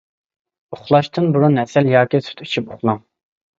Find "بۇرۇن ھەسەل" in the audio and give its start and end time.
1.37-1.91